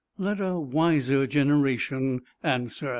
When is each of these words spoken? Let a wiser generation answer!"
Let 0.17 0.41
a 0.41 0.59
wiser 0.59 1.27
generation 1.27 2.23
answer!" 2.41 2.89